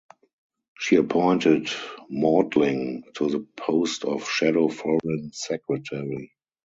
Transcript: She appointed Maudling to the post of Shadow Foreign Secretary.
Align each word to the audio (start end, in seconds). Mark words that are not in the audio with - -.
She 0.79 0.95
appointed 0.95 1.67
Maudling 2.11 3.03
to 3.17 3.27
the 3.29 3.45
post 3.55 4.03
of 4.03 4.27
Shadow 4.27 4.67
Foreign 4.67 5.29
Secretary. 5.31 6.31